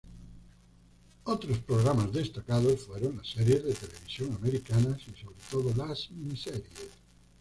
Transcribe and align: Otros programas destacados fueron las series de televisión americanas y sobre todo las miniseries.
Otros 1.25 1.59
programas 1.59 2.11
destacados 2.11 2.81
fueron 2.87 3.17
las 3.17 3.29
series 3.29 3.63
de 3.63 3.71
televisión 3.75 4.33
americanas 4.33 4.99
y 5.07 5.11
sobre 5.21 5.35
todo 5.51 5.71
las 5.85 6.09
miniseries. 6.09 6.89